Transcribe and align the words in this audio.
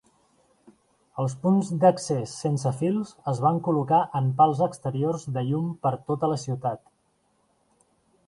Els 1.23 1.33
punts 1.43 1.67
d'accés 1.83 2.31
sense 2.45 2.71
fils 2.79 3.11
es 3.31 3.41
van 3.43 3.59
col·locar 3.67 4.01
en 4.21 4.31
pals 4.39 4.63
exteriors 4.69 5.25
de 5.35 5.43
llum 5.51 5.67
per 5.87 5.91
tota 6.09 6.31
la 6.35 6.39
ciutat. 6.45 6.83